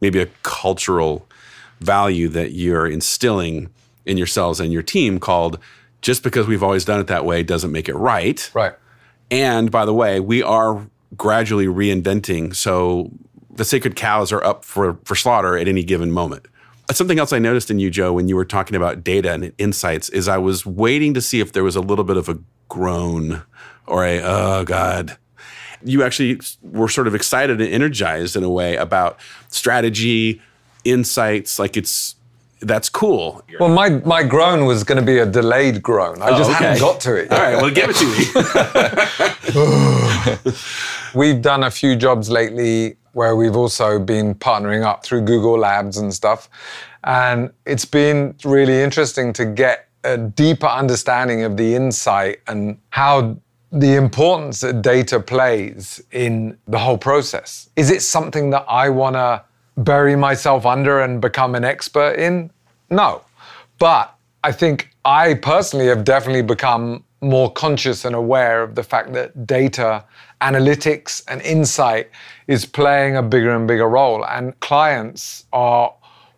[0.00, 1.28] maybe a cultural
[1.80, 3.70] value that you're instilling
[4.06, 5.58] in yourselves and your team called
[6.00, 8.50] just because we've always done it that way doesn't make it right.
[8.54, 8.72] Right.
[9.30, 12.54] And by the way, we are gradually reinventing.
[12.54, 13.10] So
[13.50, 16.46] the sacred cows are up for, for slaughter at any given moment.
[16.88, 19.52] Uh, Something else I noticed in you, Joe, when you were talking about data and
[19.58, 22.38] insights, is I was waiting to see if there was a little bit of a
[22.68, 23.42] groan
[23.86, 25.18] or a, oh, God.
[25.82, 30.40] You actually were sort of excited and energized in a way about strategy,
[30.84, 31.58] insights.
[31.58, 32.16] Like it's,
[32.60, 33.42] that's cool.
[33.58, 36.20] Well, my, my groan was going to be a delayed groan.
[36.20, 36.64] I just oh, okay.
[36.64, 37.30] hadn't got to it.
[37.30, 37.44] All yet.
[37.44, 38.06] right, well, give it to
[40.44, 40.52] me.
[41.14, 45.96] We've done a few jobs lately where we've also been partnering up through Google Labs
[45.96, 46.48] and stuff.
[47.04, 53.36] And it's been really interesting to get a deeper understanding of the insight and how
[53.72, 57.70] the importance that data plays in the whole process.
[57.76, 59.44] Is it something that I want to
[59.76, 62.50] bury myself under and become an expert in?
[62.90, 63.22] No.
[63.78, 69.12] But I think I personally have definitely become more conscious and aware of the fact
[69.12, 70.04] that data
[70.40, 72.10] analytics and insight
[72.48, 75.94] is playing a bigger and bigger role, and clients are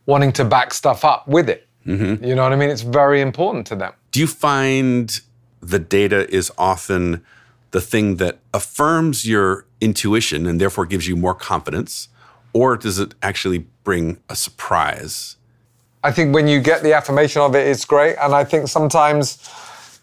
[0.07, 1.69] wanting to back stuff up with it.
[1.87, 2.25] Mm-hmm.
[2.25, 2.71] You know what I mean?
[2.71, 3.93] It's very important to them.
[4.11, 5.21] Do you find
[5.63, 7.25] the data is often
[7.71, 12.09] the thing that affirms your intuition and therefore gives you more confidence?
[12.53, 15.37] Or does it actually bring a surprise?
[16.05, 18.17] I think when you get the affirmation of it, it's great.
[18.21, 19.49] And I think sometimes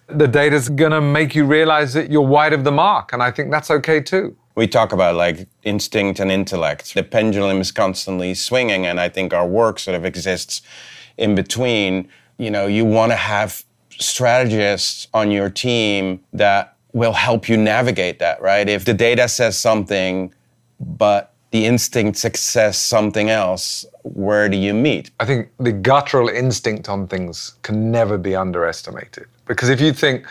[0.08, 3.14] the data's gonna make you realize that you're wide of the mark.
[3.14, 4.36] And I think that's okay too.
[4.56, 6.94] we talk about like instinct and intellect.
[6.94, 10.62] The pendulum is constantly swinging, and I think our work sort of exists
[11.18, 12.10] in between.
[12.38, 13.64] You know, you want to have
[14.00, 18.68] strategists on your team that will help you navigate that, right?
[18.68, 20.34] If the data says something,
[20.80, 25.12] but the instinct says something else, where do you meet?
[25.20, 29.28] I think the guttural instinct on things can never be underestimated.
[29.46, 30.26] Because if you think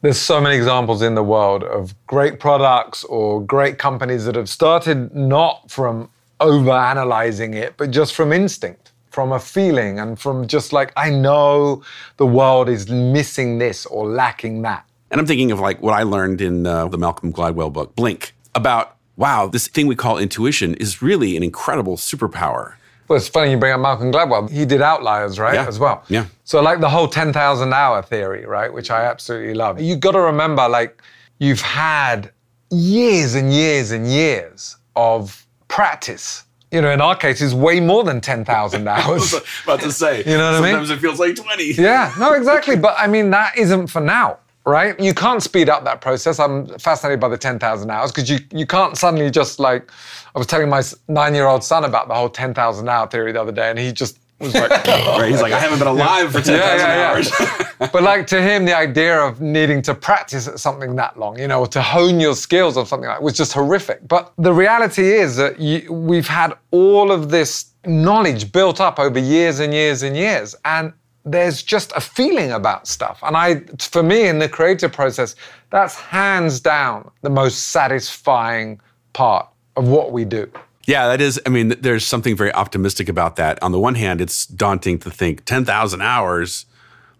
[0.00, 4.48] there's so many examples in the world of great products or great companies that have
[4.48, 6.08] started not from
[6.40, 8.87] over analyzing it, but just from instinct,
[9.18, 11.82] from a feeling, and from just like, I know
[12.18, 14.84] the world is missing this or lacking that.
[15.10, 18.32] And I'm thinking of like what I learned in uh, the Malcolm Gladwell book, Blink,
[18.54, 22.74] about wow, this thing we call intuition is really an incredible superpower.
[23.08, 24.48] Well, it's funny you bring up Malcolm Gladwell.
[24.48, 25.66] He did Outliers, right, Yeah.
[25.66, 26.04] as well.
[26.08, 26.26] Yeah.
[26.44, 29.80] So, like the whole 10,000 hour theory, right, which I absolutely love.
[29.80, 31.02] You've got to remember, like,
[31.40, 32.30] you've had
[32.70, 36.44] years and years and years of practice.
[36.70, 39.34] You know, in our case, it's way more than 10,000 hours.
[39.64, 40.70] About to say, You know what I mean?
[40.72, 41.72] Sometimes it feels like 20.
[41.72, 42.76] Yeah, no, exactly.
[42.76, 44.98] But I mean, that isn't for now, right?
[45.00, 46.38] You can't speed up that process.
[46.38, 49.90] I'm fascinated by the 10,000 hours because you, you can't suddenly just like,
[50.34, 53.40] I was telling my nine year old son about the whole 10,000 hour theory the
[53.40, 55.30] other day, and he just was like, Right?
[55.30, 57.30] He's like, I haven't been alive for 10,000 hours.
[57.92, 61.48] but like to him, the idea of needing to practice at something that long, you
[61.48, 64.06] know, to hone your skills on something like was just horrific.
[64.06, 69.18] But the reality is that you, we've had all of this knowledge built up over
[69.18, 70.92] years and years and years, and
[71.24, 73.18] there's just a feeling about stuff.
[73.22, 75.36] And I, for me, in the creative process,
[75.70, 78.80] that's hands down the most satisfying
[79.12, 80.50] part of what we do.
[80.88, 81.38] Yeah, that is.
[81.44, 83.62] I mean, there's something very optimistic about that.
[83.62, 86.64] On the one hand, it's daunting to think 10,000 hours.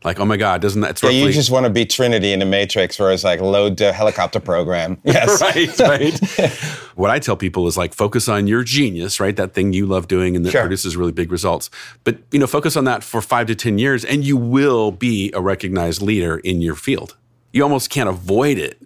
[0.05, 0.91] Like, oh my God, doesn't that?
[0.93, 3.77] It's Yeah, you just want to be Trinity in the Matrix, where it's like load
[3.77, 4.97] the helicopter program.
[5.05, 6.51] Yes, right, right.
[6.95, 9.37] what I tell people is like focus on your genius, right?
[9.37, 10.63] That thing you love doing and that Sure.
[10.63, 11.69] produces really big results.
[12.05, 15.31] But you know, focus on that for five to ten years, and you will be
[15.35, 17.17] a recognized leader in your field.
[17.53, 18.81] You almost can't avoid it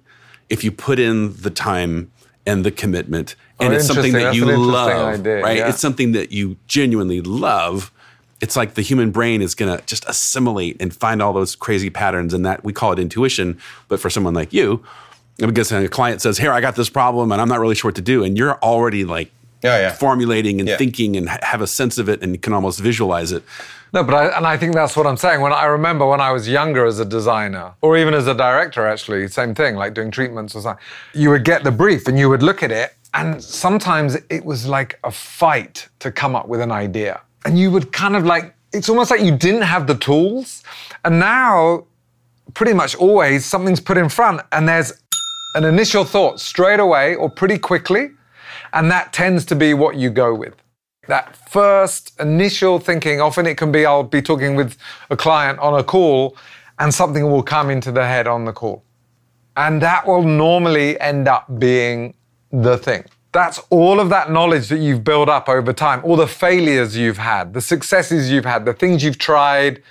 [0.49, 2.11] if you put in the time
[2.47, 5.57] and the commitment, and Oh, it's something that you That's interesting love, idea, right?
[5.59, 5.69] yeah.
[5.69, 7.93] It's something that you genuinely love.
[8.41, 11.89] It's like the human brain is going to just assimilate and find all those crazy
[11.91, 13.59] patterns, and that we call it intuition.
[13.89, 14.83] But for someone like you,
[15.39, 17.95] because a client says, "Here, I got this problem, and I'm not really sure what
[17.97, 19.31] to do," and you're already like
[19.63, 19.93] Yeah, yeah.
[19.93, 20.77] formulating and Yeah.
[20.77, 23.45] thinking and have a sense of it, and you can almost visualize it.
[23.95, 25.43] No, but I, and I think that's what I'm saying.
[25.43, 28.87] When I remember when I was younger as a designer, or even as a director,
[28.87, 30.83] actually, same thing, like doing treatments or something.
[31.13, 34.67] You would get the brief and you would look at it, and sometimes it was
[34.67, 38.55] like a fight to come up with an idea, and you would kind of like
[38.73, 40.63] it's almost like you didn't have the tools,
[41.05, 41.85] and now
[42.55, 45.03] pretty much always something's put in front, and there's
[45.55, 48.11] an initial thought straight away or pretty quickly,
[48.73, 50.62] and that tends to be what you go with.
[51.09, 54.77] That first initial thinking, often it can be I'll be talking with
[55.11, 56.37] a client on a call
[56.79, 58.85] and something will come into the head on the call.
[59.57, 62.15] And that will normally end up being
[62.53, 63.05] the thing.
[63.33, 67.19] That's all of that knowledge that you've built up over time, all the failures you've
[67.19, 69.83] had, the successes you've had, the things you've tried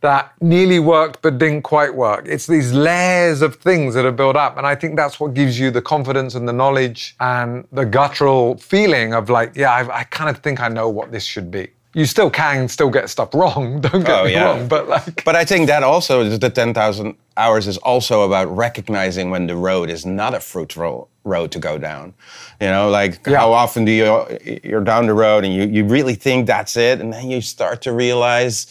[0.00, 2.26] that nearly worked but didn't quite work.
[2.28, 4.56] It's these layers of things that are built up.
[4.56, 8.56] And I think that's what gives you the confidence and the knowledge and the guttural
[8.58, 11.68] feeling of like, yeah, I, I kind of think I know what this should be.
[11.94, 14.44] You still can still get stuff wrong, don't get Oh, me yeah.
[14.44, 18.54] wrong, but like, But I think that also is the 10,000 hours is also about
[18.56, 22.14] recognizing when the road is not a fruitful road to go down.
[22.60, 23.38] You know, like Yeah.
[23.38, 27.00] how often do you you're down the road and you, you really think that's it,
[27.00, 28.66] and then you start to realize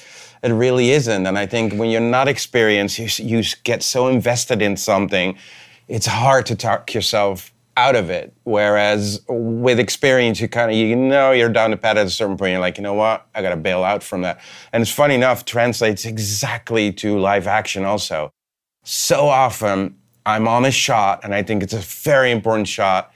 [0.47, 1.27] it really isn't.
[1.27, 5.37] And I think when you're not experienced, you, you get so invested in something,
[5.87, 8.33] it's hard to talk yourself out of it.
[8.43, 12.37] Whereas with experience, you kind of you know you're down the path at a certain
[12.37, 12.51] point.
[12.51, 14.39] You're like, you know what, I got to bail out from that.
[14.73, 18.31] And it's funny enough, translates exactly to live action also.
[18.83, 23.13] So often I'm on a shot, and I think it's a very important shot,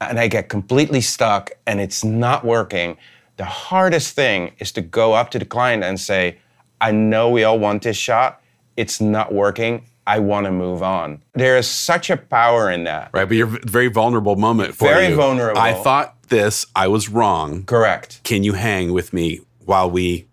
[0.00, 2.96] and I get completely stuck, and it's not working.
[3.36, 6.38] The hardest thing is to go up to the client and say,
[6.80, 8.40] I know we all want this shot.
[8.76, 9.84] It's not working.
[10.06, 11.22] I want to move on.
[11.34, 13.10] There is such a power in that.
[13.12, 15.14] Right, but you're a very vulnerable moment for Very you.
[15.14, 15.60] vulnerable.
[15.60, 17.64] I thought this, I was wrong.
[17.64, 18.20] Correct.
[18.24, 20.26] Can you hang with me while we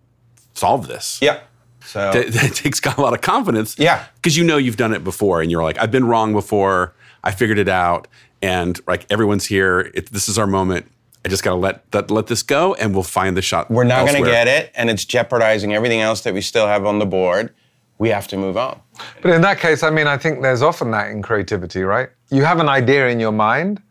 [0.54, 1.20] solve this?
[1.22, 1.42] Yeah.
[1.82, 3.78] So That, that takes a lot of confidence.
[3.78, 4.06] Yeah.
[4.16, 6.94] Because you know you've done it before and you're like, I've been wrong before.
[7.24, 8.08] I figured it out.
[8.42, 9.92] And like everyone's here.
[9.94, 10.90] It, this is our moment.
[11.28, 13.70] I just got to let that, let this go and we'll find the shot.
[13.70, 16.86] we're not going to get it, and it's jeopardizing everything else that we still have
[16.86, 17.54] on the board.
[17.98, 18.80] We have to move on.
[19.22, 22.08] But in that case, I mean, I think there's often that in creativity, right?
[22.30, 23.82] You have an idea in your mind,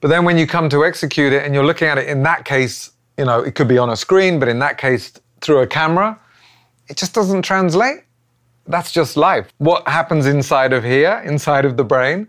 [0.00, 2.46] but then when you come to execute it and you're looking at it, in that
[2.46, 5.66] case, you know, it could be on a screen, but in that case, through a
[5.66, 6.18] camera,
[6.88, 8.04] it just doesn't translate.
[8.66, 9.52] That's just life.
[9.58, 12.28] What happens inside of here, inside of the brain,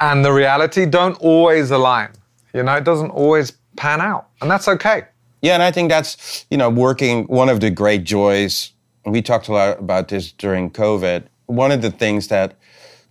[0.00, 2.08] and the reality don't always align.
[2.52, 5.04] You know, it doesn't always pan out, and that's okay.
[5.42, 8.72] Yeah, and I think that's, you know, working one of the great joys.
[9.06, 11.24] We talked a lot about this during COVID.
[11.46, 12.56] One of the things that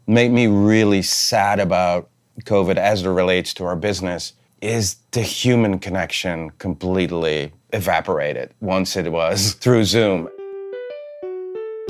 [0.05, 2.09] made me really sad about
[2.43, 9.11] COVID as it relates to our business is the human connection completely evaporated once it
[9.11, 10.29] was through Zoom.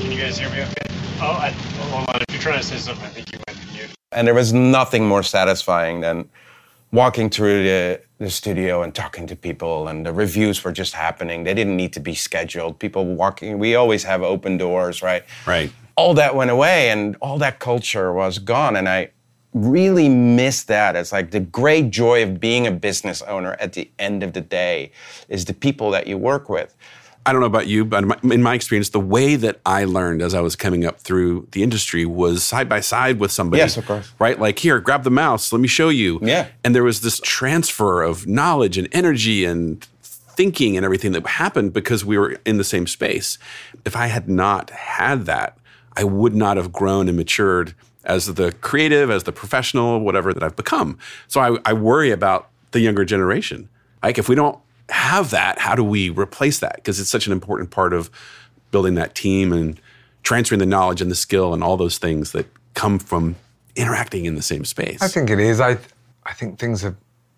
[0.00, 0.86] Can you guys hear me okay?
[1.20, 2.22] Oh, I, hold on.
[2.22, 3.90] If you're trying to say something, I think you might be mute.
[4.12, 6.30] And there was nothing more satisfying than
[6.92, 11.44] walking through the, the studio and talking to people, and the reviews were just happening.
[11.44, 12.78] They didn't need to be scheduled.
[12.78, 15.24] People walking, we always have open doors, right?
[15.46, 15.72] Right.
[15.96, 18.76] All that went away, and all that culture was gone.
[18.76, 19.10] And I
[19.52, 20.96] really miss that.
[20.96, 24.40] It's like the great joy of being a business owner at the end of the
[24.40, 24.92] day
[25.28, 26.76] is the people that you work with.
[27.26, 29.84] I don't know about you, but in my, in my experience, the way that I
[29.84, 33.60] learned as I was coming up through the industry was side by side with somebody.
[33.60, 34.10] Yes, of course.
[34.18, 34.40] Right?
[34.40, 35.52] Like, here, grab the mouse.
[35.52, 36.18] Let me show you.
[36.22, 36.48] Yeah.
[36.64, 41.74] And there was this transfer of knowledge and energy and thinking and everything that happened
[41.74, 43.36] because we were in the same space.
[43.84, 45.58] If I had not had that,
[45.96, 50.42] I would not have grown and matured as the creative, as the professional, whatever that
[50.42, 50.98] I've become.
[51.28, 53.68] So I, I worry about the younger generation.
[54.02, 54.58] Like, if we don't
[54.90, 56.76] have that, how do we replace that?
[56.76, 58.10] Because it's such an important part of
[58.70, 59.80] building that team and
[60.22, 63.36] transferring the knowledge and the skill and all those things that come from
[63.76, 65.00] interacting in the same space.
[65.02, 65.60] I think it is.
[65.60, 65.78] I,
[66.24, 66.96] I think things have,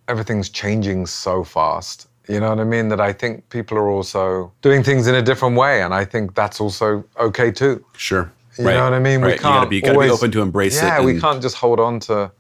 [0.09, 2.09] everything's changing so fast.
[2.29, 2.89] You know what I mean?
[2.89, 6.35] That I think people are also doing things in a different way, and I think
[6.35, 7.85] that's also okay too.
[7.97, 8.33] Sure.
[8.59, 9.23] You know what I mean?
[9.23, 9.37] Right.
[9.37, 11.01] you gotta be, gotta be open to embrace yeah, it.
[11.01, 12.31] Yeah, we can't just hold on to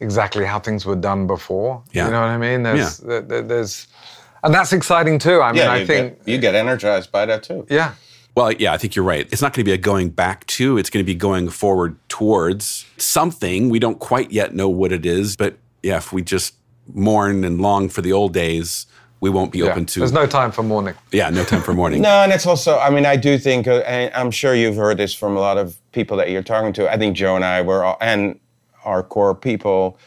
[0.00, 1.82] exactly how things were done before.
[1.92, 2.06] Yeah.
[2.06, 2.62] You know what I mean?
[2.62, 3.88] There's, there- there- there's,
[4.46, 5.42] and that's exciting too.
[5.42, 7.66] I mean, yeah, I think, get, you get energized by that too.
[7.68, 7.94] yeah,
[8.34, 9.28] Well, yeah, I think you're right.
[9.30, 11.96] It's not going to be a going back to, it's going to be going forward
[12.08, 13.68] towards something.
[13.68, 16.54] We don't quite yet know what it is, but yeah, if we just
[16.92, 18.86] mourn and long for the old days,
[19.20, 19.70] we won't be yeah.
[19.70, 20.00] open to.
[20.00, 20.94] There's no time for mourning.
[21.10, 22.02] yeah, no time for mourning.
[22.06, 24.98] No, and it's also, I mean, I do think, uh, and I'm sure you've heard
[24.98, 26.90] this from a lot of people that you're talking to.
[26.90, 28.38] I think Joe and I were, all, and
[28.84, 29.98] our core people,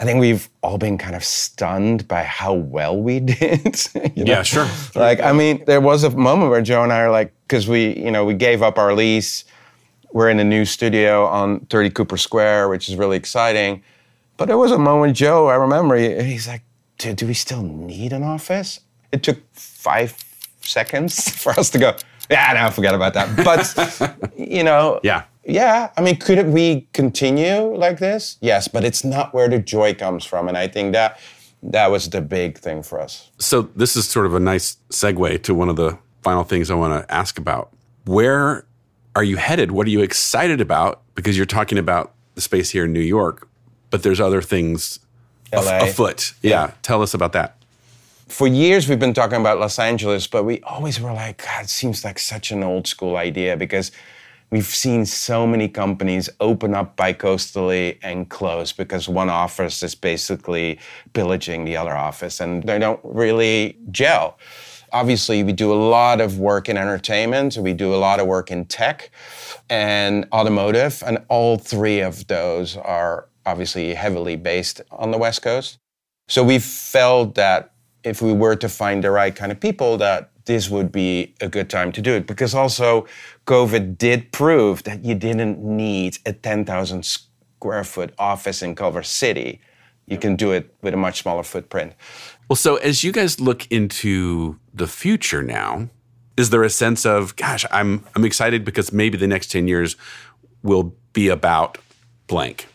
[0.00, 3.76] I think we've all been kind of stunned by how well we did.
[4.14, 4.32] you know?
[4.32, 4.68] Yeah, sure.
[4.94, 7.96] Like, I mean, there was a moment where Joe and I are like, because we,
[7.96, 9.44] you know, we gave up our lease.
[10.12, 13.82] We're in a new studio on 30 Cooper Square, which is really exciting.
[14.36, 16.62] But there was a moment, Joe, I remember, he's like,
[16.98, 18.80] do, do we still need an office?
[19.10, 20.16] It took five
[20.60, 21.96] seconds for us to go,
[22.30, 23.44] yeah, no, forget about that.
[23.44, 25.24] But, you know, Yeah.
[25.48, 28.36] Yeah, I mean, could we continue like this?
[28.40, 30.46] Yes, but it's not where the joy comes from.
[30.46, 31.18] And I think that
[31.62, 33.30] that was the big thing for us.
[33.38, 36.74] So this is sort of a nice segue to one of the final things I
[36.74, 37.72] want to ask about.
[38.04, 38.66] Where
[39.16, 39.70] are you headed?
[39.72, 41.02] What are you excited about?
[41.14, 43.48] Because you're talking about the space here in New York,
[43.90, 45.00] but there's other things
[45.52, 45.78] LA.
[45.78, 46.34] afoot.
[46.42, 46.72] Yeah.
[46.82, 47.56] Tell us about that.
[48.28, 51.70] for years we've been talking about Los Angeles, but we always were like, God, it
[51.70, 53.90] seems like such an old school idea because
[54.50, 60.78] we've seen so many companies open up bi-coastally and close because one office is basically
[61.12, 64.38] pillaging the other office and they don't really gel.
[64.92, 68.50] Obviously, we do a lot of work in entertainment, we do a lot of work
[68.50, 69.10] in tech
[69.68, 75.78] and automotive, and all three of those are obviously heavily based on the West Coast.
[76.26, 80.30] So we felt that if we were to find the right kind of people, that
[80.48, 82.26] this would be a good time to do it.
[82.26, 83.06] Because also,
[83.46, 89.60] COVID did prove that you didn't need a 10,000 square foot office in Culver City.
[90.06, 91.92] You can do it with a much smaller footprint.
[92.48, 95.90] Well, so as you guys look into the future now,
[96.38, 99.96] is there a sense of, gosh, I'm I'm excited because maybe the next 10 years
[100.62, 101.76] will be about
[102.26, 102.68] blank.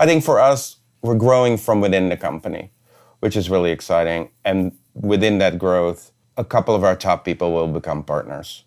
[0.00, 2.72] I think for us, we're growing from within the company,
[3.20, 4.30] which is really exciting.
[4.44, 8.64] And within that growth, a couple of our top people will become partners.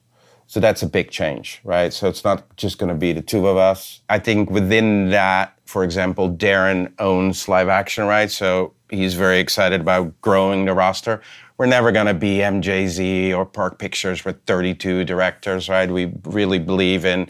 [0.48, 1.94] So that's a big change, right?
[1.94, 4.02] So it's not just going to be the two of us.
[4.10, 9.82] I think within that, for example, Darren owns live action rights, so he's very excited
[9.82, 11.22] about growing the roster.
[11.58, 15.90] We're never going to be MJZ or Park Pictures with 32 directors, right?
[15.90, 17.30] We really believe in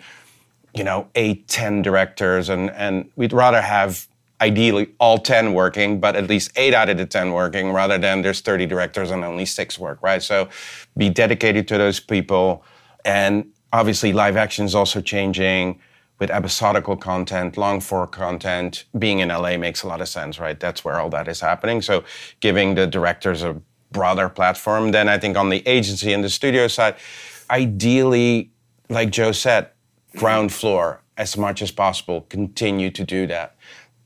[0.74, 4.08] you know, eight, 10 directors, and, and we'd rather have
[4.42, 8.22] ideally all 10 working, but at least eight out of the 10 working rather than
[8.22, 10.24] there's 30 directors and only six work, right?
[10.24, 10.50] So
[10.98, 12.64] be dedicated to those people.
[13.06, 15.80] And obviously, live action is also changing
[16.20, 18.86] with episodical content, long form content.
[18.98, 20.60] Being in LA makes a lot of sense, right?
[20.60, 21.82] That's where all that is happening.
[21.82, 22.04] So
[22.42, 24.92] giving the directors a broader platform.
[24.92, 26.96] Then I think on the agency and the studio side,
[27.50, 28.52] ideally,
[28.90, 29.70] like Joe said,
[30.16, 32.22] ground floor as much as possible.
[32.30, 33.56] Continue to do that.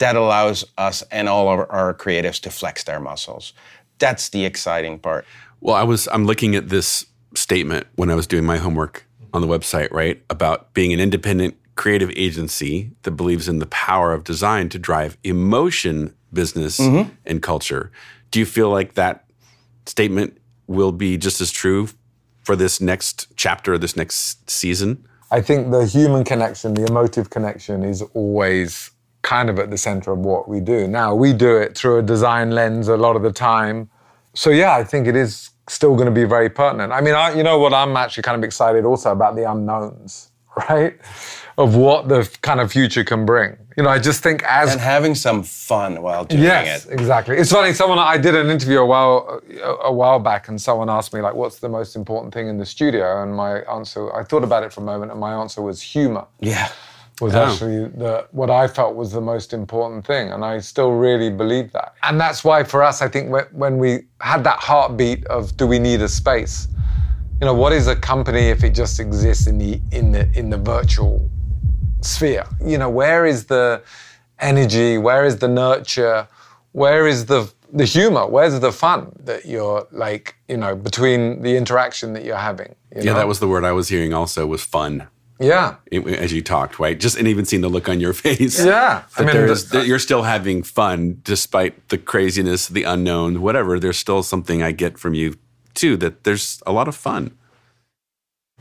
[0.04, 3.54] That allows us and all of our creatives to flex their muscles.
[4.00, 5.26] That's the exciting part.
[5.62, 9.42] Well, I was I'm looking at this statement when I was doing my homework on
[9.42, 10.22] the website, right?
[10.30, 15.18] About being an independent creative agency that believes in the power of design to drive
[15.24, 17.10] emotion, business, mm-hmm.
[17.26, 17.90] and culture.
[18.30, 19.24] Do you feel like that
[19.86, 20.38] statement
[20.68, 21.88] will be just as true
[22.42, 25.08] for this next chapter, this next season?
[25.32, 28.92] I think the human connection, the emotive connection is always
[29.24, 30.88] kind of at the center of what we do.
[30.88, 33.90] Now, we do it through a design lens a lot of the time.
[34.36, 36.92] So, yeah, I think it is still going to be very pertinent.
[36.94, 37.74] I mean, I, you know what?
[37.74, 40.30] I'm actually kind of excited also about the unknowns,
[40.70, 40.98] right?
[41.58, 43.56] Of what the kind of future can bring.
[43.78, 46.92] You know, I just think as And having some fun while doing Yes, it.
[46.94, 47.38] exactly.
[47.38, 47.74] It's funny.
[47.74, 49.40] Someone I did an interview a while
[49.82, 52.66] a while back, and someone asked me like, "What's the most important thing in the
[52.66, 55.82] studio?" And my answer, I thought about it for a moment, and my answer was
[55.82, 56.26] humor.
[56.40, 56.70] Yeah.
[57.22, 57.44] Was Oh.
[57.46, 61.72] actually the what I felt was the most important thing, and I still really believe
[61.74, 61.94] that.
[62.02, 65.68] And that's why for us, I think when, when we had that heartbeat of, do
[65.68, 66.68] we need a space?
[67.40, 70.50] You know, what is a company if it just exists in the in the in
[70.50, 71.30] the virtual
[72.02, 72.46] sphere.
[72.64, 73.82] You know, where is the
[74.40, 74.98] energy?
[74.98, 76.28] Where is the nurture?
[76.72, 78.28] Where is the the humor?
[78.28, 82.76] Where's the fun that you're like, you know, between the interaction that you're having?
[82.96, 83.18] you Yeah, know?
[83.20, 85.08] that was the word I was hearing also was fun.
[85.44, 85.76] Yeah.
[85.92, 87.00] as you talked, right?
[87.00, 88.64] Just and even seeing the look on your face.
[88.64, 89.04] Yeah.
[89.18, 93.80] I mean, that you're still having fun despite the craziness, the unknown, whatever.
[93.80, 95.36] There's still something I get from you
[95.74, 95.98] too.
[95.98, 97.38] That there's a lot of fun.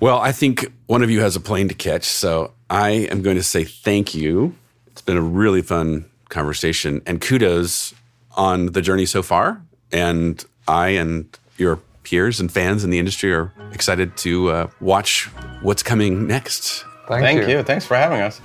[0.01, 3.37] Well, I think one of you has a plane to catch, so I am going
[3.37, 4.57] to say thank you.
[4.89, 7.95] It's been a really fun conversation, and kudos
[8.37, 9.63] on the journey so far.
[9.93, 15.27] And I and your peers and fans in the industry are excited to uh, watch
[15.63, 16.85] what's coming next.
[17.09, 17.57] Thank, Thank you.
[17.57, 17.63] you.
[17.63, 18.41] Thanks for having us.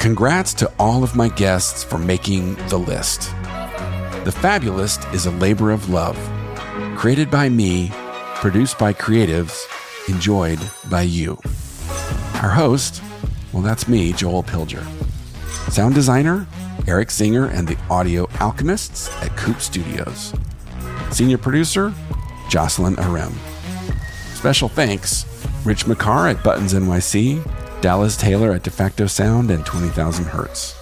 [0.00, 3.30] Congrats to all of my guests for making the list.
[4.24, 6.16] The Fabulist is a labor of love,
[6.96, 7.90] created by me,
[8.36, 9.66] produced by creatives,
[10.08, 10.60] enjoyed
[10.90, 11.38] by you.
[12.42, 13.02] Our host,
[13.52, 14.84] well, that's me, Joel Pilger.
[15.72, 16.46] Sound designer,
[16.86, 20.32] Eric Singer and the Audio Alchemists at Coupe Studios.
[21.10, 21.94] Senior producer,
[22.48, 23.34] Jocelyn Arem.
[24.34, 25.24] Special thanks,
[25.64, 27.42] Rich Macar at Buttons NYC,
[27.80, 30.74] Dallas Taylor at DeFacto Sound, and 20,000 Hertz.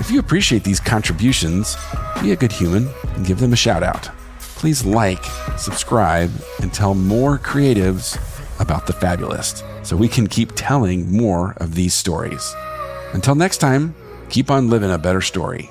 [0.00, 1.76] If you appreciate these contributions,
[2.22, 4.10] be a good human and give them a shout out.
[4.38, 5.24] Please like,
[5.56, 6.30] subscribe,
[6.62, 8.18] and tell more creatives
[8.60, 12.54] about the Fabulist so we can keep telling more of these stories.
[13.12, 13.94] Until next time,
[14.34, 15.70] keep on living a better story.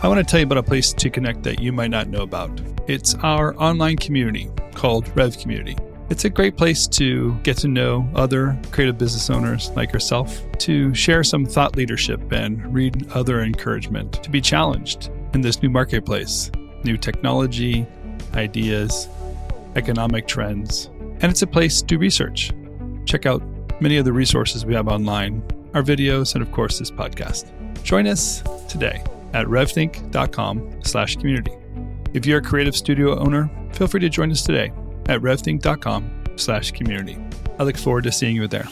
[0.00, 2.22] I want to tell you about a place to connect that you might not know
[2.22, 2.50] about.
[2.88, 5.76] It's our online community called Rev Community.
[6.08, 10.94] It's a great place to get to know other creative business owners like yourself, to
[10.94, 16.50] share some thought leadership and read other encouragement, to be challenged in this new marketplace,
[16.84, 17.86] new technology,
[18.34, 19.08] ideas,
[19.76, 20.90] economic trends.
[21.20, 22.52] And it's a place to research.
[23.06, 23.42] Check out
[23.80, 25.42] many of the resources we have online,
[25.74, 27.50] our videos, and of course this podcast.
[27.82, 29.02] Join us today
[29.32, 31.52] at revthink.com slash community.
[32.12, 34.72] If you're a creative studio owner, feel free to join us today
[35.08, 37.18] at revthink.com slash community.
[37.58, 38.68] I look forward to seeing you there.